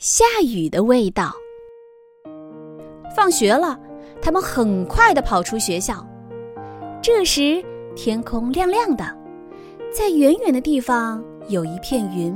[0.00, 1.30] 下雨的味道。
[3.14, 3.78] 放学了，
[4.22, 6.02] 他们很快地跑出学校。
[7.02, 7.62] 这时，
[7.94, 9.04] 天空亮亮的，
[9.92, 12.34] 在远远的地方有一片云。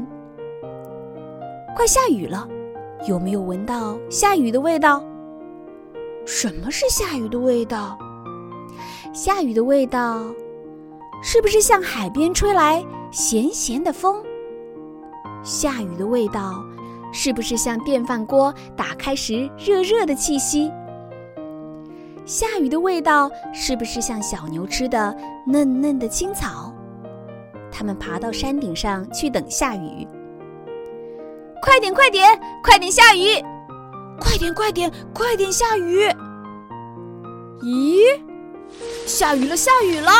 [1.74, 2.46] 快下雨了，
[3.08, 5.02] 有没有闻到下雨的味道？
[6.26, 7.98] 什么是下雨的味道？
[9.14, 10.22] 下雨的味道，
[11.22, 14.22] 是不是像海边吹来咸咸的风？
[15.42, 16.62] 下雨的味道。
[17.16, 20.70] 是不是像电饭锅打开时热热的气息？
[22.26, 26.74] 下雨的味道是不是像小牛吃的嫩嫩的青草？
[27.70, 30.06] 它们爬到山顶上去等下雨。
[31.62, 33.42] 快点，快点，快点下雨！
[34.18, 36.08] 快点，快点，快点下雨！
[37.62, 38.02] 咦，
[39.06, 40.10] 下雨了，下雨了！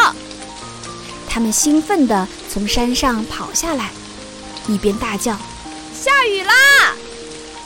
[1.29, 3.91] 他们兴奋地从山上跑下来，
[4.69, 5.37] 一边大叫。
[6.05, 6.53] 下雨啦！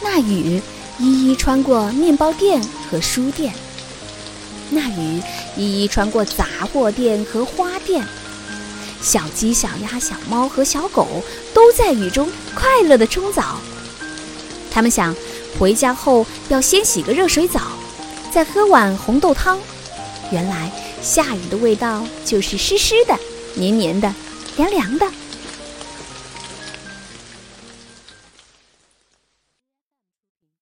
[0.00, 0.62] 那雨
[0.96, 3.52] 一一穿过面包店和书店，
[4.70, 5.20] 那雨
[5.56, 8.06] 一一穿过杂货店和花店。
[9.02, 11.08] 小鸡、小鸭、小猫和小狗
[11.52, 13.58] 都在雨中快乐地冲澡。
[14.70, 15.12] 他们想，
[15.58, 17.62] 回家后要先洗个热水澡，
[18.30, 19.58] 再喝碗红豆汤。
[20.30, 20.70] 原来，
[21.02, 23.18] 下雨的味道就是湿湿的、
[23.54, 24.14] 黏黏的、
[24.56, 25.08] 凉凉的。